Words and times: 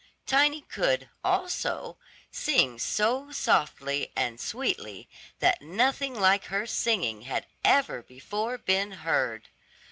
Tiny 0.25 0.61
could, 0.61 1.09
also, 1.23 1.95
sing 2.31 2.79
so 2.79 3.31
softly 3.31 4.11
and 4.15 4.39
sweetly 4.41 5.07
that 5.37 5.61
nothing 5.61 6.19
like 6.19 6.45
her 6.45 6.65
singing 6.65 7.21
had 7.21 7.45
ever 7.63 8.01
before 8.01 8.57
been 8.57 8.93
heard. 9.05 9.49